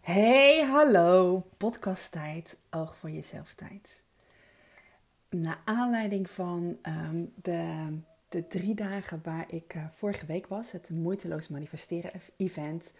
Hey, 0.00 0.64
hallo, 0.64 1.42
podcasttijd, 1.56 2.56
oog 2.70 2.96
voor 2.96 3.10
jezelf 3.10 3.54
tijd. 3.54 4.02
Naar 5.28 5.60
aanleiding 5.64 6.30
van 6.30 6.78
ehm, 6.82 7.24
de, 7.34 7.88
de 8.28 8.46
drie 8.46 8.74
dagen 8.74 9.20
waar 9.22 9.44
ik 9.48 9.74
uh, 9.74 9.84
vorige 9.94 10.26
week 10.26 10.46
was, 10.46 10.72
het 10.72 10.90
moeiteloos 10.90 11.48
manifesteren 11.48 12.10
event, 12.36 12.92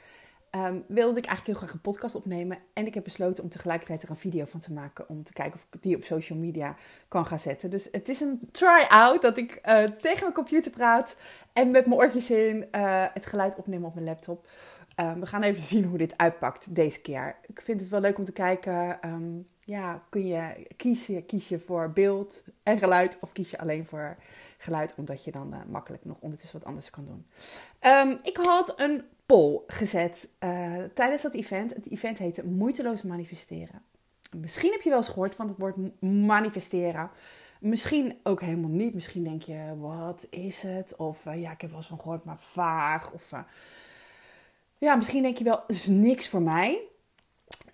ehm, 0.51 0.79
wilde 0.87 1.19
ik 1.19 1.27
eigenlijk 1.27 1.47
heel 1.47 1.55
graag 1.55 1.73
een 1.73 1.93
podcast 1.93 2.15
opnemen. 2.15 2.59
En 2.73 2.87
ik 2.87 2.95
heb 2.95 3.05
besloten 3.05 3.43
om 3.43 3.51
tegelijkertijd 3.51 4.03
er 4.03 4.11
een 4.11 4.17
video 4.17 4.45
van 4.45 4.61
te 4.61 4.73
maken, 4.73 5.09
om 5.09 5.25
te 5.25 5.33
kijken 5.33 5.55
of 5.55 5.67
ik 5.71 5.83
die 5.83 5.97
op 5.97 6.05
social 6.05 6.39
media 6.39 6.77
kan 7.09 7.27
gaan 7.27 7.41
zetten. 7.41 7.71
Dus 7.71 7.89
het 7.93 8.09
is 8.09 8.21
een 8.21 8.49
try-out 8.53 9.23
dat 9.23 9.37
ik 9.37 9.61
uh, 9.69 9.83
tegen 9.83 10.21
mijn 10.21 10.33
computer 10.33 10.71
praat 10.71 11.17
en 11.53 11.71
met 11.71 11.87
mijn 11.87 12.01
oortjes 12.01 12.31
in 12.31 12.57
uh, 12.57 13.05
het 13.13 13.27
geluid 13.27 13.57
opneem 13.57 13.85
op 13.85 13.95
mijn 13.95 14.07
laptop. 14.07 14.47
Um, 14.97 15.21
we 15.21 15.27
gaan 15.27 15.43
even 15.43 15.63
zien 15.73 15.85
hoe 15.85 15.99
dit 15.99 16.17
uitpakt 16.17 16.75
deze 16.75 17.01
keer. 17.01 17.37
Ik 17.47 17.61
vind 17.65 17.81
het 17.81 17.89
wel 17.89 18.01
leuk 18.01 18.19
om 18.19 18.25
te 18.25 18.33
kijken. 18.33 18.99
Um, 19.05 19.49
ja, 19.71 20.03
kun 20.09 20.27
je 20.27 20.67
kiezen, 20.77 21.27
kies 21.27 21.49
je 21.49 21.59
voor 21.59 21.93
beeld 21.93 22.45
en 22.63 22.79
geluid 22.79 23.19
of 23.21 23.33
kies 23.33 23.51
je 23.51 23.59
alleen 23.59 23.87
voor 23.87 24.17
geluid, 24.59 24.95
omdat 24.97 25.25
je 25.25 25.31
dan 25.31 25.55
uh, 25.55 25.61
makkelijk 25.69 26.05
nog 26.05 26.17
ondertussen 26.21 26.59
wat 26.59 26.69
anders 26.69 26.91
kan 26.91 27.05
doen. 27.05 27.27
Um, 27.81 28.19
ik 28.23 28.37
had 28.37 28.81
een 28.81 29.05
poll 29.27 29.61
gezet 29.67 30.29
uh, 30.45 30.77
tijdens 30.95 31.23
dat 31.23 31.35
event. 31.35 31.75
Het 31.75 31.91
event 31.91 32.19
heette 32.19 32.47
Moeiteloos 32.47 33.03
Manifesteren. 33.03 33.83
Misschien 34.37 34.73
heb 34.73 34.81
je 34.81 34.89
wel 34.89 34.99
eens 34.99 35.09
gehoord 35.09 35.35
van 35.35 35.49
het 35.49 35.59
woord 35.59 36.01
manifesteren. 36.03 37.11
Misschien 37.61 38.19
ook 38.23 38.41
helemaal 38.41 38.71
niet. 38.71 38.95
Misschien 38.95 39.25
denk 39.25 39.43
je, 39.43 39.75
wat 39.79 40.27
is 40.31 40.63
het? 40.63 40.97
Of 40.97 41.27
uh, 41.27 41.41
ja, 41.41 41.53
ik 41.53 41.61
heb 41.61 41.71
wel 41.71 41.79
eens 41.79 41.89
van 41.89 42.01
gehoord, 42.01 42.25
maar 42.25 42.39
vaag. 42.39 43.13
Of 43.13 43.33
ja, 44.81 44.95
misschien 44.95 45.23
denk 45.23 45.37
je 45.37 45.45
wel, 45.45 45.63
is 45.67 45.87
niks 45.87 46.29
voor 46.29 46.43
mij. 46.43 46.83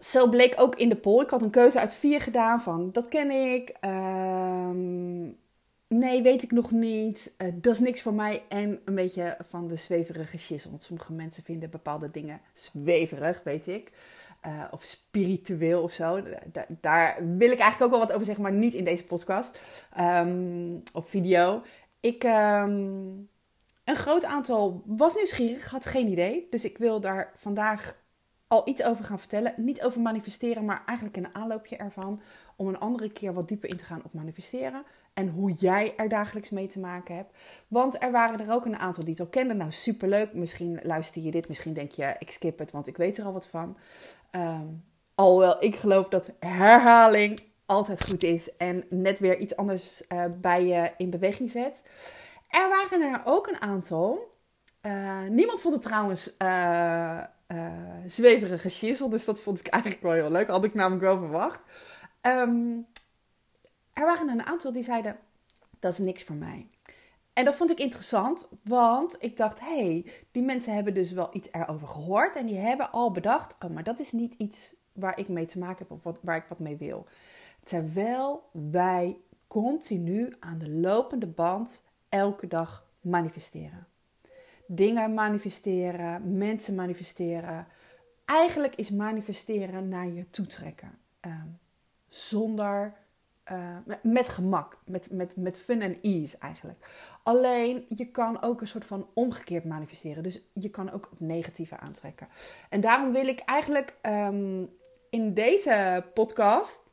Zo 0.00 0.28
bleek 0.28 0.54
ook 0.56 0.76
in 0.76 0.88
de 0.88 0.96
poll. 0.96 1.22
Ik 1.22 1.30
had 1.30 1.42
een 1.42 1.50
keuze 1.50 1.80
uit 1.80 1.94
vier 1.94 2.20
gedaan 2.20 2.60
van, 2.60 2.92
dat 2.92 3.08
ken 3.08 3.30
ik. 3.30 3.74
Um, 3.84 5.36
nee, 5.88 6.22
weet 6.22 6.42
ik 6.42 6.50
nog 6.50 6.70
niet. 6.70 7.34
Uh, 7.38 7.48
dat 7.54 7.72
is 7.72 7.78
niks 7.78 8.02
voor 8.02 8.14
mij. 8.14 8.42
En 8.48 8.80
een 8.84 8.94
beetje 8.94 9.36
van 9.48 9.68
de 9.68 9.76
zweverige 9.76 10.38
shizzle. 10.38 10.70
Want 10.70 10.82
sommige 10.82 11.12
mensen 11.12 11.42
vinden 11.42 11.70
bepaalde 11.70 12.10
dingen 12.10 12.40
zweverig, 12.52 13.40
weet 13.44 13.66
ik. 13.66 13.92
Uh, 14.46 14.64
of 14.70 14.84
spiritueel 14.84 15.82
of 15.82 15.92
zo. 15.92 16.22
Da 16.52 16.66
daar 16.68 17.16
wil 17.36 17.50
ik 17.50 17.58
eigenlijk 17.58 17.82
ook 17.82 17.90
wel 17.90 18.06
wat 18.06 18.12
over 18.12 18.24
zeggen, 18.24 18.42
maar 18.44 18.52
niet 18.52 18.74
in 18.74 18.84
deze 18.84 19.06
podcast. 19.06 19.60
Um, 20.00 20.82
of 20.92 21.08
video. 21.08 21.62
Ik... 22.00 22.24
Um, 22.24 23.28
een 23.86 23.96
groot 23.96 24.24
aantal 24.24 24.82
was 24.86 25.14
nieuwsgierig, 25.14 25.70
had 25.70 25.86
geen 25.86 26.08
idee. 26.08 26.46
Dus 26.50 26.64
ik 26.64 26.78
wil 26.78 27.00
daar 27.00 27.32
vandaag 27.36 27.96
al 28.48 28.68
iets 28.68 28.82
over 28.82 29.04
gaan 29.04 29.18
vertellen. 29.18 29.54
Niet 29.56 29.82
over 29.82 30.00
manifesteren, 30.00 30.64
maar 30.64 30.82
eigenlijk 30.86 31.16
een 31.16 31.34
aanloopje 31.34 31.76
ervan. 31.76 32.20
Om 32.56 32.68
een 32.68 32.78
andere 32.78 33.12
keer 33.12 33.34
wat 33.34 33.48
dieper 33.48 33.68
in 33.68 33.76
te 33.76 33.84
gaan 33.84 34.02
op 34.04 34.12
manifesteren. 34.12 34.84
En 35.14 35.28
hoe 35.28 35.52
jij 35.52 35.92
er 35.96 36.08
dagelijks 36.08 36.50
mee 36.50 36.66
te 36.66 36.80
maken 36.80 37.14
hebt. 37.14 37.32
Want 37.68 38.02
er 38.02 38.10
waren 38.12 38.40
er 38.40 38.52
ook 38.52 38.64
een 38.64 38.78
aantal 38.78 39.04
die 39.04 39.12
het 39.12 39.22
al 39.22 39.28
kenden. 39.28 39.56
Nou, 39.56 39.72
superleuk. 39.72 40.34
Misschien 40.34 40.80
luister 40.82 41.22
je 41.22 41.30
dit. 41.30 41.48
Misschien 41.48 41.72
denk 41.72 41.90
je, 41.90 42.14
ik 42.18 42.30
skip 42.30 42.58
het, 42.58 42.70
want 42.70 42.86
ik 42.86 42.96
weet 42.96 43.18
er 43.18 43.24
al 43.24 43.32
wat 43.32 43.46
van. 43.46 43.76
Um, 44.30 44.84
alhoewel, 45.14 45.62
ik 45.62 45.76
geloof 45.76 46.08
dat 46.08 46.30
herhaling 46.38 47.40
altijd 47.66 48.08
goed 48.08 48.22
is. 48.22 48.56
En 48.56 48.84
net 48.88 49.18
weer 49.18 49.38
iets 49.38 49.56
anders 49.56 50.02
uh, 50.08 50.24
bij 50.40 50.66
je 50.66 50.90
in 50.96 51.10
beweging 51.10 51.50
zet. 51.50 51.82
Er 52.56 52.68
waren 52.68 53.12
er 53.12 53.22
ook 53.24 53.46
een 53.46 53.60
aantal. 53.60 54.34
Uh, 54.82 55.22
niemand 55.22 55.60
vond 55.60 55.74
het 55.74 55.82
trouwens 55.82 56.34
uh, 56.42 57.22
uh, 57.48 57.72
zweverige 58.06 59.08
dus 59.08 59.24
dat 59.24 59.40
vond 59.40 59.60
ik 59.60 59.66
eigenlijk 59.66 60.02
wel 60.02 60.12
heel 60.12 60.30
leuk. 60.30 60.48
Had 60.48 60.64
ik 60.64 60.74
namelijk 60.74 61.02
wel 61.02 61.18
verwacht. 61.18 61.60
Um, 62.22 62.86
er 63.92 64.04
waren 64.04 64.28
er 64.28 64.34
een 64.34 64.46
aantal 64.46 64.72
die 64.72 64.82
zeiden: 64.82 65.18
dat 65.78 65.92
is 65.92 65.98
niks 65.98 66.24
voor 66.24 66.36
mij. 66.36 66.68
En 67.32 67.44
dat 67.44 67.54
vond 67.54 67.70
ik 67.70 67.78
interessant, 67.78 68.48
want 68.62 69.16
ik 69.18 69.36
dacht: 69.36 69.60
hé, 69.60 69.86
hey, 69.86 70.06
die 70.30 70.42
mensen 70.42 70.74
hebben 70.74 70.94
dus 70.94 71.12
wel 71.12 71.28
iets 71.32 71.48
erover 71.52 71.88
gehoord 71.88 72.36
en 72.36 72.46
die 72.46 72.58
hebben 72.58 72.92
al 72.92 73.12
bedacht: 73.12 73.54
oh, 73.64 73.70
maar 73.70 73.84
dat 73.84 73.98
is 73.98 74.12
niet 74.12 74.34
iets 74.34 74.74
waar 74.92 75.18
ik 75.18 75.28
mee 75.28 75.46
te 75.46 75.58
maken 75.58 75.78
heb 75.78 75.90
of 75.90 76.02
wat, 76.02 76.18
waar 76.22 76.36
ik 76.36 76.46
wat 76.48 76.58
mee 76.58 76.76
wil. 76.76 77.06
Terwijl 77.64 78.48
wij 78.52 79.16
continu 79.46 80.36
aan 80.40 80.58
de 80.58 80.70
lopende 80.70 81.26
band 81.26 81.84
elke 82.16 82.46
dag 82.46 82.86
manifesteren. 83.00 83.86
Dingen 84.66 85.14
manifesteren, 85.14 86.36
mensen 86.36 86.74
manifesteren. 86.74 87.66
Eigenlijk 88.24 88.74
is 88.74 88.90
manifesteren 88.90 89.88
naar 89.88 90.06
je 90.06 90.30
toe 90.30 90.46
trekken. 90.46 90.98
Uh, 91.26 91.32
zonder, 92.08 92.92
uh, 93.52 93.76
met 94.02 94.28
gemak, 94.28 94.78
met, 94.84 95.10
met, 95.10 95.36
met 95.36 95.58
fun 95.58 95.82
en 95.82 96.00
ease 96.02 96.38
eigenlijk. 96.38 96.78
Alleen 97.22 97.86
je 97.88 98.06
kan 98.10 98.42
ook 98.42 98.60
een 98.60 98.68
soort 98.68 98.86
van 98.86 99.08
omgekeerd 99.14 99.64
manifesteren. 99.64 100.22
Dus 100.22 100.42
je 100.52 100.70
kan 100.70 100.92
ook 100.92 101.08
het 101.10 101.20
negatieve 101.20 101.78
aantrekken. 101.78 102.28
En 102.68 102.80
daarom 102.80 103.12
wil 103.12 103.26
ik 103.26 103.38
eigenlijk 103.38 103.94
um, 104.02 104.70
in 105.10 105.34
deze 105.34 106.04
podcast 106.14 106.85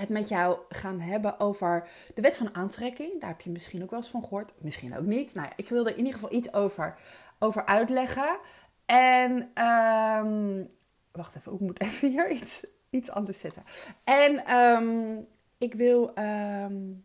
het 0.00 0.08
met 0.08 0.28
jou 0.28 0.58
gaan 0.68 1.00
hebben 1.00 1.40
over 1.40 1.88
de 2.14 2.20
wet 2.20 2.36
van 2.36 2.54
aantrekking. 2.54 3.20
Daar 3.20 3.30
heb 3.30 3.40
je 3.40 3.50
misschien 3.50 3.82
ook 3.82 3.90
wel 3.90 3.98
eens 3.98 4.08
van 4.08 4.22
gehoord. 4.22 4.52
Misschien 4.58 4.96
ook 4.96 5.04
niet. 5.04 5.34
Nou 5.34 5.46
ja, 5.46 5.52
ik 5.56 5.68
wil 5.68 5.86
er 5.86 5.92
in 5.92 5.98
ieder 5.98 6.12
geval 6.12 6.32
iets 6.32 6.52
over, 6.52 6.98
over 7.38 7.66
uitleggen. 7.66 8.38
En 8.86 9.32
um, 9.66 10.66
wacht 11.12 11.36
even, 11.36 11.52
ik 11.52 11.60
moet 11.60 11.80
even 11.86 12.08
hier 12.08 12.30
iets, 12.30 12.66
iets 12.90 13.10
anders 13.10 13.38
zetten. 13.38 13.62
En 14.04 14.56
um, 14.56 15.24
ik 15.58 15.74
wil 15.74 16.12
um, 16.18 17.04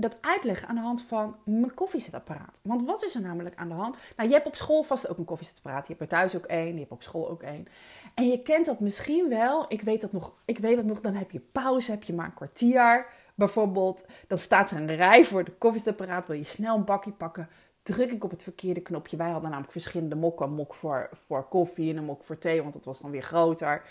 dat 0.00 0.16
uitleggen 0.20 0.68
aan 0.68 0.74
de 0.74 0.80
hand 0.80 1.02
van 1.02 1.36
mijn 1.44 1.74
koffiezetapparaat. 1.74 2.60
Want 2.62 2.84
wat 2.84 3.04
is 3.04 3.14
er 3.14 3.20
namelijk 3.20 3.56
aan 3.56 3.68
de 3.68 3.74
hand? 3.74 3.96
Nou, 4.16 4.28
je 4.28 4.34
hebt 4.34 4.46
op 4.46 4.56
school 4.56 4.82
vast 4.82 5.08
ook 5.08 5.18
een 5.18 5.24
koffiezetapparaat. 5.24 5.86
Je 5.86 5.94
hebt 5.96 6.12
er 6.12 6.18
thuis 6.18 6.36
ook 6.36 6.44
één, 6.44 6.72
je 6.72 6.78
hebt 6.78 6.90
op 6.90 7.02
school 7.02 7.28
ook 7.30 7.42
één. 7.42 7.68
En 8.14 8.28
je 8.28 8.42
kent 8.42 8.66
dat 8.66 8.80
misschien 8.80 9.28
wel. 9.28 9.64
Ik 9.68 9.82
weet 9.82 10.00
dat 10.00 10.12
nog. 10.12 10.32
Ik 10.44 10.58
weet 10.58 10.76
dat 10.76 10.84
nog. 10.84 11.00
Dan 11.00 11.14
heb 11.14 11.30
je 11.30 11.40
pauze, 11.40 11.90
heb 11.90 12.02
je 12.02 12.12
maar 12.12 12.26
een 12.26 12.34
kwartier. 12.34 13.06
Bijvoorbeeld, 13.34 14.06
dan 14.26 14.38
staat 14.38 14.70
er 14.70 14.76
een 14.76 14.96
rij 14.96 15.24
voor 15.24 15.44
de 15.44 15.52
koffiezetapparaat. 15.52 16.26
Wil 16.26 16.36
je 16.36 16.44
snel 16.44 16.76
een 16.76 16.84
bakje 16.84 17.12
pakken? 17.12 17.48
Druk 17.82 18.12
ik 18.12 18.24
op 18.24 18.30
het 18.30 18.42
verkeerde 18.42 18.80
knopje. 18.80 19.16
Wij 19.16 19.30
hadden 19.30 19.48
namelijk 19.48 19.72
verschillende 19.72 20.16
mokken. 20.16 20.46
Een 20.46 20.52
mok 20.52 20.74
voor, 20.74 21.10
voor 21.26 21.48
koffie 21.48 21.90
en 21.90 21.96
een 21.96 22.04
mok 22.04 22.24
voor 22.24 22.38
thee, 22.38 22.62
want 22.62 22.72
dat 22.74 22.84
was 22.84 23.00
dan 23.00 23.10
weer 23.10 23.22
groter. 23.22 23.82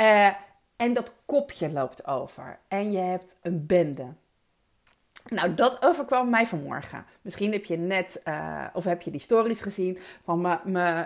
Uh, 0.00 0.34
en 0.76 0.94
dat 0.94 1.14
kopje 1.26 1.72
loopt 1.72 2.06
over. 2.06 2.58
En 2.68 2.92
je 2.92 2.98
hebt 2.98 3.36
een 3.42 3.66
bende. 3.66 4.06
Nou, 5.28 5.54
dat 5.54 5.82
overkwam 5.82 6.30
mij 6.30 6.46
vanmorgen. 6.46 7.04
Misschien 7.22 7.52
heb 7.52 7.64
je 7.64 7.76
net, 7.76 8.20
uh, 8.24 8.66
of 8.72 8.84
heb 8.84 9.02
je 9.02 9.10
die 9.10 9.20
stories 9.20 9.60
gezien 9.60 9.98
van 10.24 10.40
me. 10.40 10.58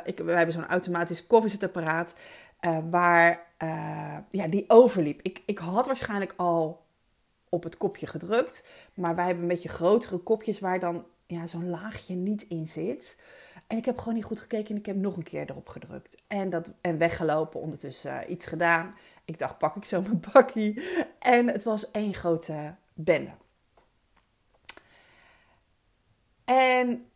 we 0.05 0.33
hebben 0.33 0.53
zo'n 0.53 0.67
automatisch 0.67 1.27
koffiezetapparaat 1.27 2.15
uh, 2.61 2.79
waar, 2.91 3.47
uh, 3.63 4.17
ja, 4.29 4.49
die 4.49 4.65
overliep. 4.69 5.21
Ik, 5.23 5.43
ik 5.47 5.59
had 5.59 5.87
waarschijnlijk 5.87 6.35
al 6.37 6.85
op 7.49 7.63
het 7.63 7.77
kopje 7.77 8.07
gedrukt, 8.07 8.65
maar 8.95 9.15
wij 9.15 9.25
hebben 9.25 9.43
een 9.43 9.49
beetje 9.49 9.69
grotere 9.69 10.19
kopjes 10.19 10.61
waar 10.61 10.81
dan 10.81 11.05
ja, 11.27 11.47
zo'n 11.47 11.71
laagje 11.71 12.15
niet 12.15 12.43
in 12.49 12.67
zit. 12.67 13.19
En 13.67 13.77
ik 13.77 13.85
heb 13.85 13.99
gewoon 13.99 14.15
niet 14.15 14.25
goed 14.25 14.41
gekeken 14.41 14.69
en 14.71 14.77
ik 14.77 14.87
heb 14.87 14.97
nog 14.97 15.17
een 15.17 15.23
keer 15.23 15.51
erop 15.51 15.69
gedrukt. 15.69 16.17
En, 16.27 16.51
dat, 16.51 16.71
en 16.81 16.99
weggelopen, 16.99 17.61
ondertussen 17.61 18.33
iets 18.33 18.47
gedaan. 18.47 18.95
Ik 19.25 19.39
dacht, 19.39 19.59
pak 19.59 19.77
ik 19.77 19.85
zo 19.85 20.01
mijn 20.01 20.23
bakkie. 20.33 20.83
En 21.19 21.49
het 21.49 21.63
was 21.63 21.91
één 21.91 22.15
grote 22.15 22.75
bende. 22.95 23.31
En 26.81 27.07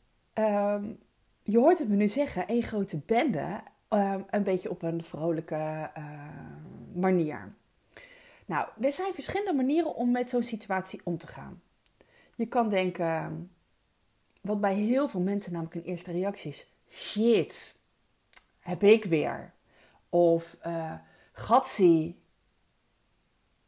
um, 0.74 0.98
je 1.42 1.58
hoort 1.58 1.78
het 1.78 1.88
me 1.88 1.96
nu 1.96 2.08
zeggen, 2.08 2.48
één 2.48 2.62
grote 2.62 3.00
bende, 3.06 3.60
um, 3.88 4.24
een 4.30 4.42
beetje 4.42 4.70
op 4.70 4.82
een 4.82 5.04
vrolijke 5.04 5.90
uh, 5.98 6.04
manier. 6.94 7.54
Nou, 8.46 8.68
er 8.80 8.92
zijn 8.92 9.14
verschillende 9.14 9.52
manieren 9.52 9.94
om 9.94 10.10
met 10.10 10.30
zo'n 10.30 10.42
situatie 10.42 11.00
om 11.04 11.18
te 11.18 11.26
gaan. 11.26 11.62
Je 12.34 12.46
kan 12.46 12.68
denken, 12.68 13.50
wat 14.40 14.60
bij 14.60 14.74
heel 14.74 15.08
veel 15.08 15.20
mensen 15.20 15.52
namelijk 15.52 15.74
een 15.74 15.84
eerste 15.84 16.12
reactie 16.12 16.50
is: 16.50 16.66
shit, 16.88 17.78
heb 18.60 18.82
ik 18.82 19.04
weer. 19.04 19.52
Of 20.08 20.56
uh, 20.66 20.94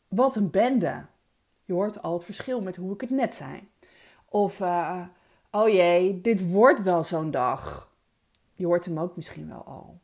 wat 0.08 0.36
een 0.36 0.50
bende. 0.50 1.06
Je 1.64 1.72
hoort 1.72 2.02
al 2.02 2.12
het 2.12 2.24
verschil 2.24 2.60
met 2.60 2.76
hoe 2.76 2.94
ik 2.94 3.00
het 3.00 3.10
net 3.10 3.34
zei. 3.34 3.68
Of 4.28 4.60
uh, 4.60 5.06
oh 5.56 5.68
jee, 5.68 6.20
dit 6.20 6.50
wordt 6.50 6.82
wel 6.82 7.04
zo'n 7.04 7.30
dag. 7.30 7.90
Je 8.54 8.66
hoort 8.66 8.84
hem 8.84 8.98
ook 8.98 9.16
misschien 9.16 9.48
wel 9.48 9.64
al. 9.64 10.00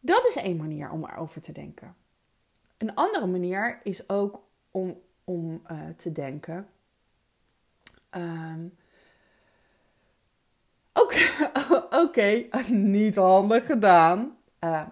Dat 0.00 0.24
is 0.28 0.36
één 0.36 0.56
manier 0.56 0.90
om 0.90 1.04
erover 1.04 1.40
te 1.40 1.52
denken. 1.52 1.94
Een 2.76 2.94
andere 2.94 3.26
manier 3.26 3.80
is 3.82 4.08
ook 4.08 4.42
om, 4.70 5.00
om 5.24 5.62
uh, 5.70 5.88
te 5.96 6.12
denken. 6.12 6.68
Um, 8.16 8.76
Oké, 12.02 12.46
niet 12.68 13.16
handig 13.16 13.66
gedaan. 13.66 14.36
Uh, 14.60 14.86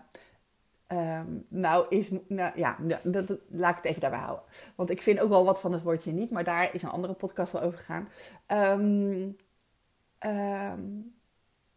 Ehm, 0.91 1.27
nou, 1.49 1.87
is, 1.89 2.11
nou 2.29 2.53
ja, 2.59 2.77
dat, 3.03 3.39
laat 3.49 3.71
ik 3.71 3.77
het 3.77 3.85
even 3.85 4.01
daarbij 4.01 4.21
houden. 4.21 4.45
Want 4.75 4.91
ik 4.91 5.03
vind 5.03 5.21
ook 5.21 5.29
wel 5.29 5.45
wat 5.45 5.61
van 5.61 5.73
het 5.73 5.83
woordje 5.83 6.13
niet, 6.13 6.31
maar 6.31 6.45
daar 6.45 6.75
is 6.75 6.83
een 6.83 6.91
andere 6.91 7.13
podcast 7.13 7.55
al 7.55 7.61
over 7.61 7.79
gegaan. 7.79 8.09
Ehm, 8.47 9.29
ehm, 10.19 10.81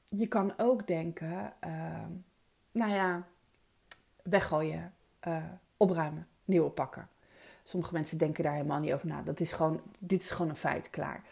je 0.06 0.28
kan 0.28 0.54
ook 0.58 0.88
denken, 0.88 1.54
nou 2.72 2.92
ja, 2.92 3.28
weggooien, 4.24 4.94
uh, 5.28 5.44
opruimen, 5.78 6.28
nieuwe 6.46 6.70
pakken. 6.70 7.08
Sommige 7.64 7.94
mensen 7.94 8.18
denken 8.18 8.44
daar 8.44 8.54
helemaal 8.54 8.80
niet 8.80 8.94
over 8.94 9.08
na. 9.08 9.22
Dat 9.22 9.40
is 9.40 9.52
gewoon, 9.52 9.82
dit 10.00 10.22
is 10.22 10.32
gewoon 10.32 10.50
een 10.50 10.56
feit, 10.56 10.90
klaar. 10.90 11.24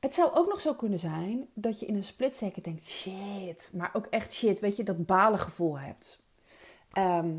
Het 0.00 0.14
zou 0.14 0.34
ook 0.34 0.48
nog 0.48 0.60
zo 0.60 0.74
kunnen 0.74 0.98
zijn 0.98 1.48
dat 1.54 1.80
je 1.80 1.86
in 1.86 1.94
een 1.94 2.04
split 2.04 2.38
denkt: 2.62 2.88
shit, 2.88 3.70
maar 3.72 3.90
ook 3.92 4.06
echt 4.06 4.32
shit, 4.32 4.60
weet 4.60 4.76
je, 4.76 4.84
dat 4.84 5.06
balen 5.06 5.38
gevoel 5.38 5.78
hebt. 5.78 6.22
Ehm, 6.92 7.34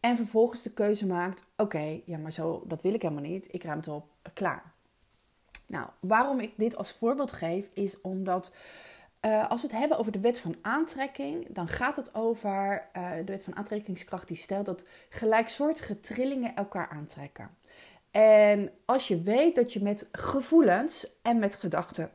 en 0.00 0.16
vervolgens 0.16 0.62
de 0.62 0.70
keuze 0.70 1.06
maakt: 1.06 1.44
oké, 1.56 2.00
ja, 2.04 2.18
maar 2.18 2.32
zo, 2.32 2.62
dat 2.66 2.82
wil 2.82 2.94
ik 2.94 3.02
helemaal 3.02 3.22
niet. 3.22 3.54
Ik 3.54 3.64
ruim 3.64 3.78
het 3.78 3.88
op, 3.88 4.06
klaar. 4.32 4.72
Nou, 5.66 5.88
waarom 6.00 6.40
ik 6.40 6.52
dit 6.56 6.76
als 6.76 6.92
voorbeeld 6.92 7.32
geef, 7.32 7.70
is 7.72 8.00
omdat 8.00 8.52
uh, 9.20 9.48
als 9.48 9.60
we 9.60 9.66
het 9.66 9.76
hebben 9.76 9.98
over 9.98 10.12
de 10.12 10.20
wet 10.20 10.38
van 10.38 10.56
aantrekking, 10.62 11.46
dan 11.54 11.68
gaat 11.68 11.96
het 11.96 12.14
over 12.14 12.88
uh, 12.96 13.10
de 13.16 13.32
wet 13.32 13.44
van 13.44 13.56
aantrekkingskracht 13.56 14.28
die 14.28 14.36
stelt 14.36 14.66
dat 14.66 14.84
gelijksoortige 15.08 16.00
trillingen 16.00 16.56
elkaar 16.56 16.88
aantrekken. 16.88 17.56
En 18.10 18.70
als 18.84 19.08
je 19.08 19.20
weet 19.20 19.54
dat 19.54 19.72
je 19.72 19.82
met 19.82 20.08
gevoelens 20.12 21.18
en 21.22 21.38
met 21.38 21.54
gedachten 21.54 22.10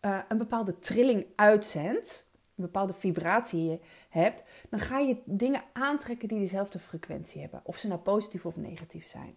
uh, 0.00 0.18
een 0.28 0.38
bepaalde 0.38 0.78
trilling 0.78 1.26
uitzendt, 1.36 2.30
een 2.56 2.64
bepaalde 2.64 2.92
vibratie 2.92 3.80
hebt, 4.08 4.42
dan 4.70 4.80
ga 4.80 4.98
je 4.98 5.16
dingen 5.24 5.62
aantrekken 5.72 6.28
die 6.28 6.38
dezelfde 6.38 6.78
frequentie 6.78 7.40
hebben. 7.40 7.60
Of 7.64 7.78
ze 7.78 7.88
nou 7.88 8.00
positief 8.00 8.46
of 8.46 8.56
negatief 8.56 9.06
zijn. 9.06 9.34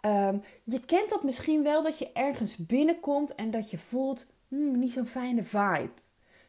Um, 0.00 0.42
je 0.64 0.80
kent 0.80 1.10
dat 1.10 1.22
misschien 1.22 1.62
wel 1.62 1.82
dat 1.82 1.98
je 1.98 2.12
ergens 2.12 2.56
binnenkomt 2.56 3.34
en 3.34 3.50
dat 3.50 3.70
je 3.70 3.78
voelt 3.78 4.26
hmm, 4.48 4.78
niet 4.78 4.92
zo'n 4.92 5.06
fijne 5.06 5.42
vibe. 5.42 5.92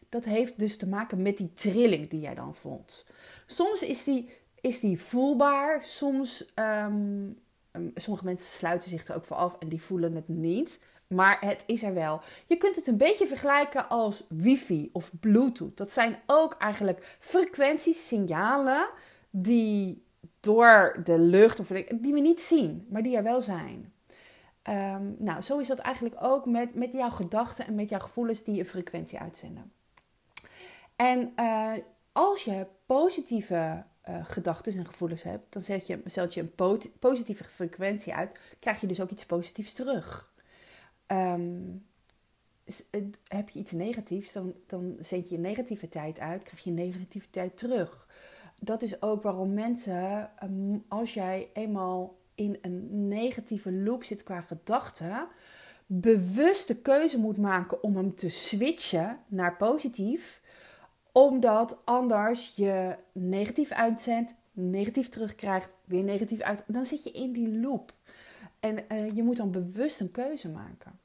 Dat 0.10 0.26
heeft 0.26 0.60
dus 0.60 0.78
te 0.78 0.88
maken 0.88 1.22
met 1.22 1.38
die 1.38 1.54
trilling 1.54 2.10
die 2.10 2.20
jij 2.20 2.36
dan 2.36 2.56
voelt. 2.56 3.06
Soms 3.46 3.82
is 3.82 4.04
die, 4.04 4.30
is 4.62 4.80
die 4.80 5.02
voelbaar, 5.02 5.84
soms 5.84 6.52
Ehm, 6.54 7.30
sommige 7.96 8.26
mensen 8.26 8.58
sluiten 8.58 8.90
zich 8.90 9.08
er 9.08 9.16
ook 9.16 9.26
voor 9.26 9.38
af 9.38 9.56
en 9.60 9.70
die 9.70 9.82
voelen 9.82 10.16
het 10.16 10.28
niet. 10.28 10.82
Maar 11.08 11.38
het 11.40 11.64
is 11.66 11.84
er 11.84 11.94
wel. 11.94 12.22
Je 12.48 12.58
kunt 12.58 12.76
het 12.76 12.88
een 12.88 12.98
beetje 12.98 13.28
vergelijken 13.28 13.90
als 13.90 14.24
wifi 14.30 14.90
of 14.94 15.12
bluetooth. 15.20 15.78
Dat 15.78 15.92
zijn 15.92 16.20
ook 16.26 16.54
eigenlijk 16.54 17.18
frequenties, 17.20 18.08
signalen 18.08 18.90
die 19.30 20.06
door 20.40 21.00
de 21.04 21.20
lucht 21.20 21.60
of 21.60 21.68
die 21.96 22.14
we 22.14 22.20
niet 22.20 22.42
zien, 22.42 22.88
maar 22.90 23.04
die 23.04 23.18
er 23.18 23.24
wel 23.24 23.42
zijn. 23.42 23.94
Ehm, 24.62 25.04
nou, 25.18 25.42
zo 25.42 25.58
is 25.58 25.68
dat 25.68 25.80
eigenlijk 25.80 26.16
ook 26.20 26.46
met, 26.46 26.76
met 26.76 26.94
jouw 26.94 27.10
gedachten 27.10 27.68
en 27.68 27.76
met 27.76 27.90
jouw 27.90 28.00
gevoelens 28.00 28.44
die 28.44 28.60
een 28.60 28.66
frequentie 28.66 29.20
uitzenden. 29.20 29.72
En 30.96 31.34
uh, 31.40 31.74
als 32.12 32.44
je 32.44 32.68
positieve 32.86 33.84
uh, 34.10 34.26
gedachten 34.26 34.74
en 34.74 34.86
gevoelens 34.86 35.24
hebt, 35.24 35.54
dan 35.54 35.62
zet 35.62 35.88
je, 35.88 36.02
zet 36.06 36.34
je 36.34 36.42
een 36.42 36.80
positieve 37.00 37.44
frequentie 37.44 38.14
uit, 38.14 38.40
krijg 38.60 38.82
je 38.82 38.88
dus 38.88 39.02
ook 39.02 39.10
iets 39.10 39.26
positiefs 39.26 39.74
terug. 39.74 40.34
Um, 41.08 41.86
heb 43.28 43.50
je 43.50 43.60
iets 43.60 43.72
negatiefs, 43.72 44.34
dan, 44.34 44.54
dan 44.68 44.96
zet 45.00 45.30
je 45.30 45.38
negativiteit 45.38 46.20
uit, 46.20 46.44
krijg 46.44 46.64
je 46.64 46.72
negativiteit 46.72 47.58
terug. 47.58 48.08
Dat 48.60 48.82
is 48.82 49.02
ook 49.02 49.24
waarom 49.24 49.54
mensen, 49.54 50.32
ehm, 50.38 50.78
als 50.88 51.14
jij 51.14 51.50
eenmaal 51.54 52.18
in 52.36 52.58
een 52.62 53.08
negatieve 53.08 53.72
loop 53.72 54.04
zit 54.04 54.24
qua 54.24 54.42
gedachten, 54.42 55.28
bewust 55.86 56.68
de 56.68 56.76
keuze 56.76 57.20
moet 57.20 57.38
maken 57.38 57.84
om 57.84 57.96
hem 57.96 58.16
te 58.16 58.30
switchen 58.30 59.20
naar 59.28 59.58
positief 59.58 60.42
omdat 61.18 61.78
anders 61.84 62.54
je 62.56 62.96
negatief 63.12 63.72
uitzendt, 63.72 64.34
negatief 64.52 65.10
terugkrijgt, 65.10 65.70
weer 65.86 66.04
negatief 66.04 66.40
uit. 66.40 66.64
Dan 66.68 66.86
zit 66.86 67.04
je 67.04 67.12
in 67.12 67.32
die 67.32 67.60
loop. 67.60 67.94
En 68.60 68.78
uh, 68.92 69.16
je 69.16 69.24
moet 69.24 69.38
dan 69.38 69.52
bewust 69.52 70.00
een 70.00 70.12
keuze 70.12 70.50
maken. 70.50 71.00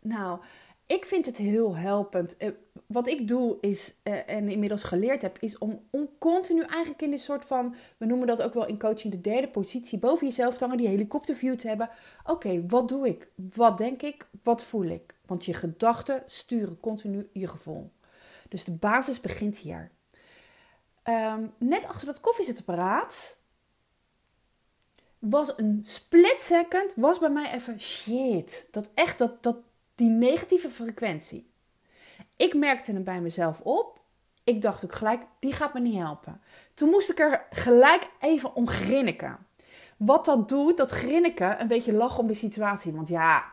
Nou, 0.00 0.40
ik 0.86 1.04
vind 1.04 1.26
het 1.26 1.36
heel 1.36 1.76
helpend. 1.76 2.36
Uh, 2.38 2.50
wat 2.86 3.08
ik 3.08 3.28
doe 3.28 3.58
is, 3.60 3.94
uh, 4.04 4.30
en 4.30 4.48
inmiddels 4.48 4.82
geleerd 4.82 5.22
heb, 5.22 5.38
is 5.38 5.58
om, 5.58 5.80
om 5.90 6.08
continu 6.18 6.60
eigenlijk 6.60 7.02
in 7.02 7.10
dit 7.10 7.20
soort 7.20 7.44
van, 7.44 7.74
we 7.96 8.06
noemen 8.06 8.26
dat 8.26 8.42
ook 8.42 8.54
wel 8.54 8.66
in 8.66 8.78
coaching 8.78 9.12
de 9.12 9.20
derde 9.20 9.48
positie, 9.48 9.98
boven 9.98 10.26
jezelf 10.26 10.58
hangen, 10.58 10.76
die 10.76 10.88
helikopterview 10.88 11.54
te 11.54 11.68
hebben. 11.68 11.90
Oké, 12.24 12.66
wat 12.66 12.88
doe 12.88 13.06
ik? 13.06 13.28
Wat 13.54 13.78
denk 13.78 14.02
ik? 14.02 14.28
Wat 14.42 14.64
voel 14.64 14.86
ik? 14.86 15.14
Want 15.26 15.44
je 15.44 15.54
gedachten 15.54 16.22
sturen 16.26 16.80
continu 16.80 17.28
je 17.32 17.48
gevoel. 17.48 17.90
Dus 18.48 18.64
de 18.64 18.72
basis 18.72 19.20
begint 19.20 19.56
hier. 19.56 19.90
Um, 21.04 21.54
net 21.58 21.86
achter 21.86 22.06
dat 22.06 22.20
koffiezetapparaat 22.20 23.38
was 25.18 25.52
een 25.56 25.78
split 25.82 26.36
second, 26.38 26.92
was 26.96 27.18
bij 27.18 27.30
mij 27.30 27.52
even 27.52 27.80
shit. 27.80 28.68
Dat 28.70 28.90
echt, 28.94 29.18
dat, 29.18 29.42
dat, 29.42 29.56
die 29.94 30.10
negatieve 30.10 30.70
frequentie. 30.70 31.50
Ik 32.36 32.54
merkte 32.54 32.92
hem 32.92 33.04
bij 33.04 33.20
mezelf 33.20 33.60
op. 33.60 34.00
Ik 34.44 34.62
dacht 34.62 34.84
ook 34.84 34.94
gelijk, 34.94 35.22
die 35.38 35.52
gaat 35.52 35.74
me 35.74 35.80
niet 35.80 35.96
helpen. 35.98 36.40
Toen 36.74 36.90
moest 36.90 37.10
ik 37.10 37.18
er 37.18 37.46
gelijk 37.50 38.08
even 38.20 38.54
om 38.54 38.68
grinniken. 38.68 39.46
Wat 39.96 40.24
dat 40.24 40.48
doet, 40.48 40.76
dat 40.76 40.90
grinniken, 40.90 41.60
een 41.60 41.68
beetje 41.68 41.92
lachen 41.92 42.20
om 42.20 42.26
de 42.26 42.34
situatie. 42.34 42.92
Want 42.92 43.08
ja, 43.08 43.52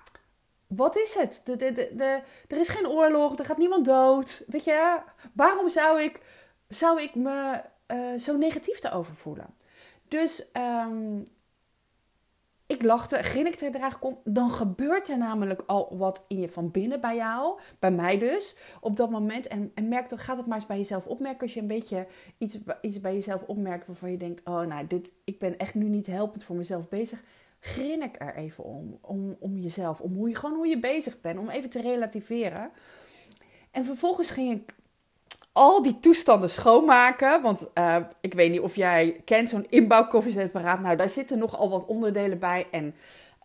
wat 0.75 0.98
is 0.98 1.14
het? 1.14 1.42
De, 1.44 1.56
de, 1.56 1.74
de, 1.74 2.22
er 2.48 2.60
is 2.60 2.70
geen 2.70 2.88
oorlog, 2.88 3.38
er 3.38 3.46
gaat 3.46 3.58
niemand 3.58 3.86
dood. 3.86 4.44
Weet 4.48 4.64
je, 4.64 5.00
waarom 5.34 5.70
zou 5.70 6.02
ik, 6.02 6.22
zou 6.68 7.02
ik 7.02 7.16
me 7.16 7.62
uh, 7.88 8.20
zo 8.20 8.38
negatief 8.38 8.84
erover 8.84 9.16
voelen? 9.16 9.56
Dus 10.08 10.50
um, 10.88 11.25
ik 12.68 12.84
lachte, 12.84 13.24
grinnikte 13.24 13.66
er 13.66 13.81
eigenlijk 13.81 14.04
om. 14.04 14.34
Dan 14.34 14.50
gebeurt 14.50 15.10
er 15.10 15.18
namelijk 15.18 15.64
al 15.66 15.98
wat 15.98 16.25
in 16.28 16.40
je 16.40 16.50
van 16.50 16.72
binnen 16.72 17.02
bij 17.02 17.16
jou, 17.16 17.60
bij 17.80 17.92
mij 17.92 18.18
dus, 18.18 18.58
op 18.80 18.98
dat 18.98 19.10
moment. 19.10 19.48
En, 19.48 19.72
en 19.75 19.88
merk 19.88 20.10
dat, 20.10 20.20
gaat 20.20 20.38
het 20.38 20.46
maar 20.46 20.58
eens 20.58 20.66
bij 20.66 20.78
jezelf 20.78 21.06
opmerken. 21.06 21.42
Als 21.42 21.54
je 21.54 21.60
een 21.60 21.68
beetje 21.68 22.08
iets, 22.38 22.58
iets 22.81 23.02
bij 23.02 23.13
jezelf 23.13 23.42
opmerkt 23.42 23.88
waarvan 23.88 24.12
je 24.12 24.18
denkt: 24.18 24.42
oh, 24.44 24.62
nou, 24.62 24.88
dit, 24.88 25.12
ik 25.24 25.39
ben 25.39 25.58
echt 25.58 25.74
nu 25.74 25.89
niet 25.89 26.06
helpend 26.06 26.44
voor 26.44 26.56
mezelf 26.56 26.89
bezig 26.89 27.24
grin 27.65 28.01
ik 28.01 28.15
er 28.20 28.36
even 28.36 28.63
om, 28.63 28.98
om, 29.01 29.36
om 29.39 29.58
jezelf, 29.58 30.00
om 30.00 30.13
hoe 30.13 30.29
je, 30.29 30.36
gewoon 30.36 30.55
hoe 30.55 30.67
je 30.67 30.79
bezig 30.79 31.22
bent, 31.22 31.39
om 31.39 31.50
even 31.50 31.70
te 31.70 31.82
relativeren. 31.82 32.72
En 33.72 33.86
vervolgens 33.86 34.29
ging 34.29 34.51
ik 34.51 34.75
al 35.51 35.82
die 35.82 36.00
toestanden 36.00 36.50
schoonmaken. 36.50 37.41
Want 37.41 37.72
uh, 37.77 37.96
ik 38.22 38.34
weet 38.34 38.51
niet 38.51 38.60
of 38.60 38.75
jij 38.75 39.22
kent 39.25 39.50
zo'n 39.50 39.65
inbouwkoffiezetapparaat. 39.70 40.79
Nou, 40.79 40.96
daar 40.96 41.10
zitten 41.10 41.38
nogal 41.38 41.70
wat 41.70 41.86
onderdelen 41.86 42.39
bij 42.39 42.67
en 42.72 42.96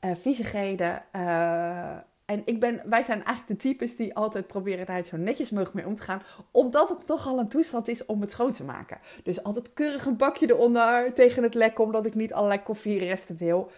uh, 0.04 0.10
viezigheden. 0.20 1.02
Uh, 1.16 1.96
en 2.24 2.42
ik 2.44 2.60
ben, 2.60 2.82
wij 2.84 3.02
zijn 3.02 3.24
eigenlijk 3.24 3.60
de 3.60 3.68
types 3.68 3.96
die 3.96 4.14
altijd 4.14 4.46
proberen 4.46 4.86
daar 4.86 5.04
zo 5.04 5.16
netjes 5.16 5.50
mogelijk 5.50 5.74
mee 5.74 5.86
om 5.86 5.94
te 5.94 6.02
gaan. 6.02 6.22
Omdat 6.50 6.88
het 6.88 7.06
toch 7.06 7.26
al 7.26 7.38
een 7.38 7.48
toestand 7.48 7.88
is 7.88 8.06
om 8.06 8.20
het 8.20 8.30
schoon 8.30 8.52
te 8.52 8.64
maken. 8.64 8.98
Dus 9.22 9.42
altijd 9.42 9.72
keurig 9.72 10.06
een 10.06 10.16
bakje 10.16 10.50
eronder 10.50 11.14
tegen 11.14 11.42
het 11.42 11.54
lek, 11.54 11.78
omdat 11.78 12.06
ik 12.06 12.14
niet 12.14 12.32
allerlei 12.32 12.62
koffieresten 12.62 13.36
wil. 13.36 13.70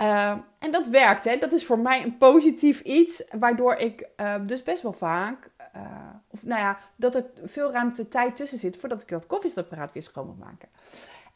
Uh, 0.00 0.30
en 0.58 0.72
dat 0.72 0.86
werkt, 0.86 1.24
hè. 1.24 1.36
Dat 1.36 1.52
is 1.52 1.66
voor 1.66 1.78
mij 1.78 2.04
een 2.04 2.18
positief 2.18 2.80
iets, 2.80 3.22
waardoor 3.38 3.74
ik 3.74 4.08
uh, 4.20 4.34
dus 4.46 4.62
best 4.62 4.82
wel 4.82 4.92
vaak, 4.92 5.50
uh, 5.76 5.82
of 6.30 6.42
nou 6.42 6.60
ja, 6.60 6.78
dat 6.96 7.14
er 7.14 7.24
veel 7.44 7.72
ruimte 7.72 8.08
tijd 8.08 8.36
tussen 8.36 8.58
zit 8.58 8.76
voordat 8.76 9.02
ik 9.02 9.08
dat 9.08 9.26
koffiezetapparaat 9.26 9.92
weer 9.92 10.02
schoon 10.02 10.26
moet 10.26 10.38
maken. 10.38 10.68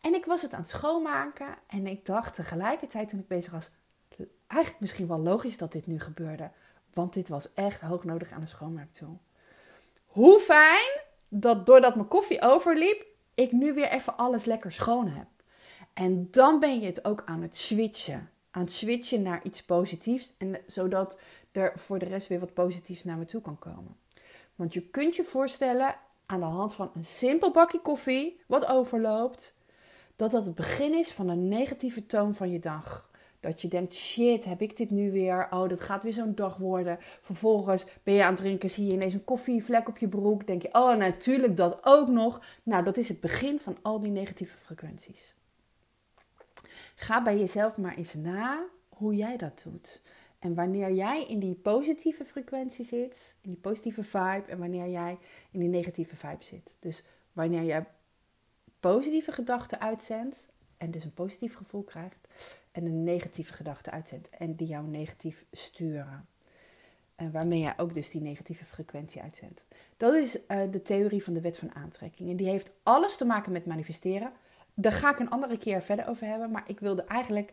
En 0.00 0.14
ik 0.14 0.24
was 0.24 0.42
het 0.42 0.52
aan 0.52 0.60
het 0.60 0.68
schoonmaken 0.68 1.46
en 1.66 1.86
ik 1.86 2.06
dacht 2.06 2.34
tegelijkertijd 2.34 3.08
toen 3.08 3.18
ik 3.18 3.28
bezig 3.28 3.52
was, 3.52 3.70
eigenlijk 4.46 4.80
misschien 4.80 5.06
wel 5.06 5.18
logisch 5.18 5.56
dat 5.56 5.72
dit 5.72 5.86
nu 5.86 6.00
gebeurde, 6.00 6.50
want 6.92 7.12
dit 7.12 7.28
was 7.28 7.52
echt 7.52 7.80
hoognodig 7.80 8.30
aan 8.30 8.40
de 8.40 8.46
schoonmaak 8.46 8.92
toe. 8.92 9.16
Hoe 10.06 10.40
fijn 10.40 11.00
dat 11.28 11.66
doordat 11.66 11.94
mijn 11.94 12.08
koffie 12.08 12.42
overliep, 12.42 13.06
ik 13.34 13.52
nu 13.52 13.74
weer 13.74 13.88
even 13.88 14.16
alles 14.16 14.44
lekker 14.44 14.72
schoon 14.72 15.08
heb. 15.08 15.26
En 15.94 16.30
dan 16.30 16.60
ben 16.60 16.80
je 16.80 16.86
het 16.86 17.04
ook 17.04 17.22
aan 17.26 17.42
het 17.42 17.56
switchen 17.56 18.30
aan 18.58 18.64
het 18.64 18.72
switchen 18.72 19.22
naar 19.22 19.40
iets 19.42 19.64
positiefs. 19.64 20.32
En 20.38 20.60
zodat 20.66 21.18
er 21.52 21.72
voor 21.74 21.98
de 21.98 22.06
rest 22.06 22.28
weer 22.28 22.40
wat 22.40 22.54
positiefs 22.54 23.04
naar 23.04 23.16
me 23.16 23.24
toe 23.24 23.40
kan 23.40 23.58
komen. 23.58 23.96
Want 24.54 24.74
je 24.74 24.88
kunt 24.88 25.16
je 25.16 25.24
voorstellen 25.24 25.96
aan 26.26 26.40
de 26.40 26.46
hand 26.46 26.74
van 26.74 26.90
een 26.94 27.04
simpel 27.04 27.50
bakje 27.50 27.80
koffie 27.80 28.40
wat 28.46 28.66
overloopt, 28.66 29.54
dat 30.16 30.30
dat 30.30 30.46
het 30.46 30.54
begin 30.54 30.94
is 30.94 31.12
van 31.12 31.28
een 31.28 31.48
negatieve 31.48 32.06
toon 32.06 32.34
van 32.34 32.50
je 32.50 32.58
dag. 32.58 33.10
Dat 33.40 33.62
je 33.62 33.68
denkt, 33.68 33.94
shit, 33.94 34.44
heb 34.44 34.62
ik 34.62 34.76
dit 34.76 34.90
nu 34.90 35.12
weer? 35.12 35.46
Oh, 35.50 35.68
dat 35.68 35.80
gaat 35.80 36.02
weer 36.02 36.12
zo'n 36.12 36.34
dag 36.34 36.56
worden. 36.56 36.98
Vervolgens 37.00 37.86
ben 38.02 38.14
je 38.14 38.24
aan 38.24 38.32
het 38.32 38.42
drinken, 38.42 38.70
zie 38.70 38.86
je 38.86 38.92
ineens 38.92 39.14
een 39.14 39.24
koffievlek 39.24 39.88
op 39.88 39.98
je 39.98 40.08
broek. 40.08 40.46
Denk 40.46 40.62
je, 40.62 40.68
oh, 40.72 40.96
natuurlijk 40.96 41.56
dat 41.56 41.78
ook 41.82 42.08
nog. 42.08 42.40
Nou, 42.62 42.84
dat 42.84 42.96
is 42.96 43.08
het 43.08 43.20
begin 43.20 43.60
van 43.60 43.76
al 43.82 44.00
die 44.00 44.10
negatieve 44.10 44.56
frequenties. 44.56 45.34
Ga 47.00 47.22
bij 47.22 47.38
jezelf 47.38 47.76
maar 47.76 47.96
eens 47.96 48.14
na 48.14 48.64
hoe 48.88 49.16
jij 49.16 49.36
dat 49.36 49.60
doet. 49.64 50.00
En 50.38 50.54
wanneer 50.54 50.92
jij 50.92 51.24
in 51.24 51.38
die 51.38 51.54
positieve 51.54 52.24
frequentie 52.24 52.84
zit, 52.84 53.34
in 53.40 53.50
die 53.50 53.60
positieve 53.60 54.02
vibe, 54.02 54.44
en 54.46 54.58
wanneer 54.58 54.88
jij 54.88 55.18
in 55.50 55.60
die 55.60 55.68
negatieve 55.68 56.16
vibe 56.16 56.44
zit. 56.44 56.74
Dus 56.78 57.04
wanneer 57.32 57.62
jij 57.62 57.86
positieve 58.80 59.32
gedachten 59.32 59.80
uitzendt 59.80 60.46
en 60.76 60.90
dus 60.90 61.04
een 61.04 61.14
positief 61.14 61.54
gevoel 61.54 61.82
krijgt, 61.82 62.28
en 62.72 62.86
een 62.86 63.04
negatieve 63.04 63.52
gedachte 63.52 63.90
uitzendt 63.90 64.28
en 64.28 64.54
die 64.54 64.68
jou 64.68 64.86
negatief 64.86 65.46
sturen. 65.52 66.26
En 67.14 67.30
waarmee 67.30 67.60
jij 67.60 67.74
ook 67.76 67.94
dus 67.94 68.10
die 68.10 68.20
negatieve 68.20 68.64
frequentie 68.64 69.22
uitzendt. 69.22 69.64
Dat 69.96 70.14
is 70.14 70.36
uh, 70.36 70.60
de 70.70 70.82
theorie 70.82 71.24
van 71.24 71.34
de 71.34 71.40
wet 71.40 71.58
van 71.58 71.74
aantrekking. 71.74 72.30
En 72.30 72.36
die 72.36 72.48
heeft 72.48 72.72
alles 72.82 73.16
te 73.16 73.24
maken 73.24 73.52
met 73.52 73.66
manifesteren. 73.66 74.32
Daar 74.80 74.92
ga 74.92 75.10
ik 75.10 75.18
een 75.18 75.30
andere 75.30 75.58
keer 75.58 75.82
verder 75.82 76.08
over 76.08 76.26
hebben. 76.26 76.50
Maar 76.50 76.64
ik 76.66 76.80
wilde 76.80 77.04
eigenlijk 77.04 77.52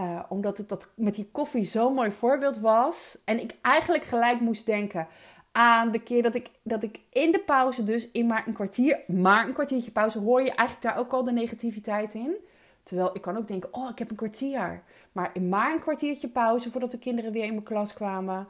uh, 0.00 0.20
omdat 0.28 0.58
het 0.58 0.68
dat 0.68 0.88
met 0.94 1.14
die 1.14 1.28
koffie 1.32 1.64
zo'n 1.64 1.94
mooi 1.94 2.10
voorbeeld 2.10 2.58
was. 2.58 3.18
En 3.24 3.40
ik 3.40 3.54
eigenlijk 3.62 4.04
gelijk 4.04 4.40
moest 4.40 4.66
denken 4.66 5.08
aan 5.52 5.90
de 5.90 6.02
keer 6.02 6.22
dat 6.22 6.34
ik, 6.34 6.50
dat 6.62 6.82
ik 6.82 7.00
in 7.12 7.32
de 7.32 7.42
pauze, 7.46 7.84
dus 7.84 8.10
in 8.10 8.26
maar 8.26 8.46
een 8.46 8.52
kwartier, 8.52 9.00
maar 9.06 9.46
een 9.46 9.52
kwartiertje 9.52 9.90
pauze, 9.90 10.18
hoor 10.18 10.42
je 10.42 10.54
eigenlijk 10.54 10.82
daar 10.82 10.98
ook 10.98 11.12
al 11.12 11.24
de 11.24 11.32
negativiteit 11.32 12.14
in. 12.14 12.36
Terwijl 12.82 13.10
ik 13.12 13.22
kan 13.22 13.36
ook 13.36 13.48
denken, 13.48 13.74
oh, 13.74 13.90
ik 13.90 13.98
heb 13.98 14.10
een 14.10 14.16
kwartier. 14.16 14.82
Maar 15.12 15.30
in 15.32 15.48
maar 15.48 15.72
een 15.72 15.80
kwartiertje 15.80 16.28
pauze 16.28 16.70
voordat 16.70 16.90
de 16.90 16.98
kinderen 16.98 17.32
weer 17.32 17.44
in 17.44 17.52
mijn 17.52 17.62
klas 17.62 17.92
kwamen. 17.92 18.48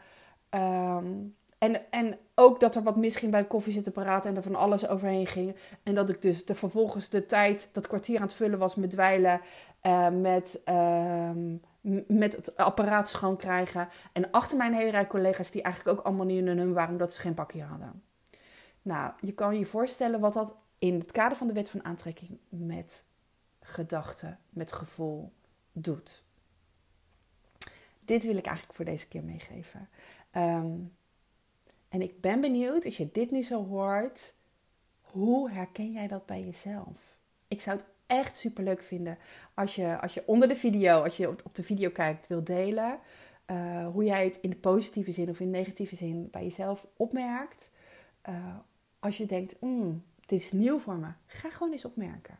Um, 0.51 1.35
en, 1.59 1.91
en 1.91 2.19
ook 2.35 2.61
dat 2.61 2.75
er 2.75 2.83
wat 2.83 2.97
misging 2.97 3.31
bij 3.31 3.41
de 3.41 3.47
koffie 3.47 3.73
zitten 3.73 3.93
praten 3.93 4.31
en 4.31 4.37
er 4.37 4.43
van 4.43 4.55
alles 4.55 4.89
overheen 4.89 5.27
ging. 5.27 5.57
En 5.83 5.95
dat 5.95 6.09
ik 6.09 6.23
dus 6.23 6.45
de, 6.45 6.55
vervolgens 6.55 7.09
de 7.09 7.27
tijd, 7.27 7.69
dat 7.73 7.87
kwartier 7.87 8.17
aan 8.17 8.23
het 8.23 8.33
vullen 8.33 8.59
was 8.59 8.75
met 8.75 8.91
dweilen, 8.91 9.41
uh, 9.83 10.09
met, 10.09 10.61
uh, 10.69 11.31
met 12.07 12.37
het 12.37 12.57
apparaat 12.57 13.09
schoon 13.09 13.37
krijgen. 13.37 13.89
En 14.13 14.31
achter 14.31 14.57
mijn 14.57 14.75
hele 14.75 14.91
rij 14.91 15.07
collega's 15.07 15.51
die 15.51 15.63
eigenlijk 15.63 15.99
ook 15.99 16.05
allemaal 16.05 16.27
niet 16.27 16.39
in 16.39 16.59
hun 16.59 16.73
waren 16.73 16.93
omdat 16.93 17.15
ze 17.15 17.21
geen 17.21 17.35
pakje 17.35 17.63
hadden. 17.63 18.03
Nou, 18.83 19.13
je 19.21 19.33
kan 19.33 19.59
je 19.59 19.67
voorstellen 19.67 20.21
wat 20.21 20.33
dat 20.33 20.57
in 20.79 20.99
het 20.99 21.13
kader 21.13 21.37
van 21.37 21.47
de 21.47 21.53
wet 21.53 21.71
van 21.71 21.85
aantrekking 21.85 22.39
met 22.49 23.05
gedachten, 23.61 24.39
met 24.51 24.73
gevoel 24.73 25.33
doet. 25.73 26.25
Dit 28.01 28.25
wil 28.25 28.37
ik 28.37 28.47
eigenlijk 28.47 28.77
voor 28.77 28.85
deze 28.85 29.09
keer 29.09 29.25
meegeven. 29.25 29.89
Um, 30.37 30.97
en 31.89 32.03
ik 32.03 32.21
ben 32.21 32.41
benieuwd, 32.41 32.85
als 32.85 32.97
je 32.97 33.09
dit 33.13 33.31
nu 33.31 33.43
zo 33.43 33.67
hoort, 33.67 34.35
hoe 35.01 35.51
herken 35.51 35.93
jij 35.93 36.07
dat 36.07 36.27
bij 36.27 36.45
jezelf? 36.45 37.19
Ik 37.49 37.61
zou 37.61 37.77
het 37.77 37.87
echt 38.07 38.39
super 38.39 38.65
leuk 38.65 38.83
vinden 38.83 39.19
als 39.55 39.75
je, 39.75 40.01
als 40.01 40.15
je 40.15 40.23
onder 40.27 40.49
de 40.49 40.57
video, 40.57 41.03
als 41.03 41.17
je 41.17 41.29
op 41.29 41.55
de 41.55 41.63
video 41.63 41.91
kijkt, 41.91 42.27
wil 42.27 42.45
delen. 42.45 42.99
Uh, 43.51 43.87
hoe 43.89 44.05
jij 44.05 44.25
het 44.25 44.39
in 44.41 44.51
de 44.51 44.57
positieve 44.57 45.13
zin 45.13 45.29
of 45.29 45.41
in 45.41 45.51
de 45.51 45.59
negatieve 45.59 45.97
zin 45.97 46.29
bij 46.31 46.43
jezelf 46.43 46.87
opmerkt. 46.97 47.71
Uh, 48.29 48.57
als 48.99 49.17
je 49.17 49.27
denkt, 49.27 49.57
mm, 49.61 50.05
dit 50.27 50.41
is 50.41 50.53
nieuw 50.53 50.79
voor 50.79 50.97
me, 50.97 51.09
ga 51.27 51.51
gewoon 51.51 51.73
eens 51.73 51.85
opmerken. 51.85 52.39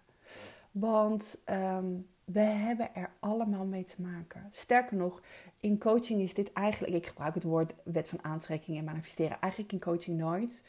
Want 0.71 1.39
um, 1.51 2.09
we 2.27 2.41
hebben 2.41 2.95
er 2.95 3.11
allemaal 3.21 3.65
mee 3.65 3.85
te 3.85 4.03
maken. 4.03 4.49
Sterker 4.51 4.97
nog, 4.97 5.23
in 5.61 5.79
coaching 5.79 6.21
is 6.21 6.35
dit 6.35 6.53
eigenlijk, 6.53 6.95
ik 6.95 7.07
gebruik 7.07 7.35
het 7.35 7.43
woord 7.43 7.73
wet 7.85 8.09
van 8.09 8.25
aantrekking 8.25 8.79
en 8.79 8.85
manifesteren 8.85 9.41
eigenlijk 9.41 9.73
in 9.73 9.81
coaching 9.81 10.19
nooit. 10.19 10.63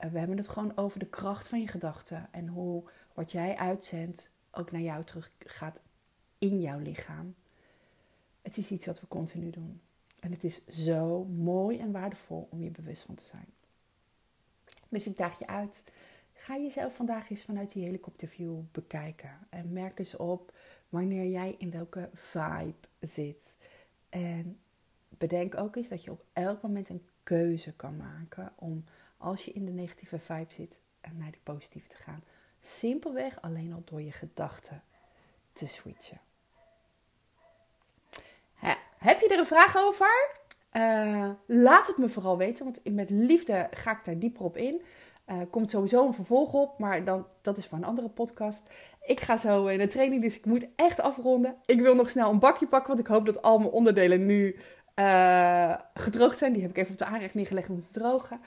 Uh, 0.00 0.10
we 0.10 0.18
hebben 0.18 0.36
het 0.36 0.48
gewoon 0.48 0.76
over 0.76 0.98
de 0.98 1.06
kracht 1.06 1.48
van 1.48 1.60
je 1.60 1.68
gedachten 1.68 2.28
en 2.30 2.48
hoe 2.48 2.82
wat 3.12 3.32
jij 3.32 3.56
uitzendt 3.56 4.30
ook 4.50 4.72
naar 4.72 4.80
jou 4.80 5.04
terug 5.04 5.30
gaat 5.38 5.80
in 6.38 6.60
jouw 6.60 6.78
lichaam. 6.78 7.34
Het 8.42 8.56
is 8.56 8.70
iets 8.70 8.86
wat 8.86 9.00
we 9.00 9.08
continu 9.08 9.50
doen. 9.50 9.80
En 10.20 10.30
het 10.30 10.44
is 10.44 10.66
zo 10.66 11.24
mooi 11.24 11.78
en 11.78 11.92
waardevol 11.92 12.48
om 12.50 12.62
je 12.62 12.70
bewust 12.70 13.02
van 13.02 13.14
te 13.14 13.24
zijn. 13.24 13.46
Dus 14.88 15.06
ik 15.06 15.16
daag 15.16 15.38
je 15.38 15.46
uit. 15.46 15.82
Ga 16.32 16.56
jezelf 16.56 16.94
vandaag 16.96 17.30
eens 17.30 17.42
vanuit 17.42 17.72
die 17.72 17.84
helikopterview 17.84 18.58
bekijken. 18.72 19.38
En 19.50 19.72
merk 19.72 19.98
eens 19.98 20.16
op 20.16 20.52
wanneer 20.94 21.26
jij 21.26 21.54
in 21.58 21.70
welke 21.70 22.10
vibe 22.14 22.88
zit. 23.00 23.56
En 24.08 24.58
bedenk 25.08 25.56
ook 25.56 25.76
eens 25.76 25.88
dat 25.88 26.04
je 26.04 26.10
op 26.10 26.24
elk 26.32 26.62
moment 26.62 26.88
een 26.88 27.08
keuze 27.22 27.72
kan 27.72 27.96
maken 27.96 28.52
om 28.56 28.84
als 29.16 29.44
je 29.44 29.52
in 29.52 29.64
de 29.64 29.72
negatieve 29.72 30.18
vibe 30.18 30.52
zit, 30.52 30.78
naar 31.12 31.30
die 31.30 31.40
positieve 31.42 31.88
te 31.88 31.96
gaan. 31.96 32.24
Simpelweg 32.60 33.40
alleen 33.42 33.72
al 33.72 33.82
door 33.84 34.02
je 34.02 34.12
gedachten 34.12 34.82
te 35.52 35.66
switchen. 35.66 36.20
heb 38.98 39.20
je 39.20 39.28
er 39.28 39.38
een 39.38 39.46
vraag 39.46 39.76
over? 39.76 40.30
Uh, 40.72 41.30
laat 41.46 41.86
het 41.86 41.96
me 41.96 42.08
vooral 42.08 42.38
weten, 42.38 42.64
want 42.64 42.94
met 42.94 43.10
liefde 43.10 43.68
ga 43.70 43.98
ik 43.98 44.04
daar 44.04 44.18
dieper 44.18 44.44
op 44.44 44.56
in. 44.56 44.82
Uh, 45.30 45.40
komt 45.50 45.70
sowieso 45.70 46.06
een 46.06 46.14
vervolg 46.14 46.52
op, 46.52 46.78
maar 46.78 47.04
dan, 47.04 47.26
dat 47.40 47.56
is 47.56 47.66
voor 47.66 47.78
een 47.78 47.84
andere 47.84 48.08
podcast. 48.08 48.62
Ik 49.02 49.20
ga 49.20 49.36
zo 49.36 49.66
in 49.66 49.78
de 49.78 49.86
training, 49.86 50.22
dus 50.22 50.36
ik 50.36 50.44
moet 50.44 50.66
echt 50.76 51.00
afronden. 51.00 51.56
Ik 51.66 51.80
wil 51.80 51.94
nog 51.94 52.10
snel 52.10 52.30
een 52.30 52.38
bakje 52.38 52.66
pakken, 52.66 52.88
want 52.88 53.00
ik 53.00 53.12
hoop 53.12 53.26
dat 53.26 53.42
al 53.42 53.58
mijn 53.58 53.70
onderdelen 53.70 54.26
nu 54.26 54.56
uh, 54.98 55.74
gedroogd 55.94 56.38
zijn. 56.38 56.52
Die 56.52 56.62
heb 56.62 56.70
ik 56.70 56.76
even 56.76 56.92
op 56.92 56.98
de 56.98 57.04
aanrecht 57.04 57.34
neergelegd 57.34 57.68
om 57.68 57.80
te 57.80 57.92
drogen. 57.92 58.40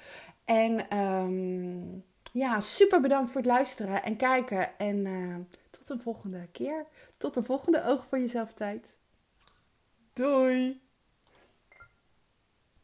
En 0.46 0.98
um, 0.98 2.04
ja, 2.32 2.60
super 2.60 3.02
bedankt 3.02 3.32
voor 3.32 3.42
het 3.42 3.50
luisteren 3.50 4.04
en 4.04 4.16
kijken. 4.16 4.78
En 4.78 5.06
uh, 5.06 5.36
tot 5.70 5.90
een 5.90 6.02
volgende 6.02 6.48
keer. 6.52 6.86
Tot 7.18 7.36
een 7.36 7.46
volgende 7.46 7.84
Oog 7.84 8.06
voor 8.10 8.20
Jezelf 8.20 8.54
tijd. 8.54 8.94
Doei! 10.14 10.87